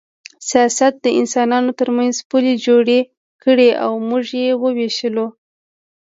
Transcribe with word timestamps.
سیاست 0.49 0.93
د 1.03 1.07
انسانانو 1.19 1.71
ترمنځ 1.79 2.15
پولې 2.29 2.53
جوړې 2.65 2.99
کړې 3.43 3.69
او 3.83 3.91
موږ 4.07 4.25
یې 4.41 4.49
ووېشلو 4.63 5.27